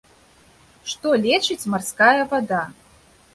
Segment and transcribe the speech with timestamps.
[0.93, 2.65] Што лечыць марская вада?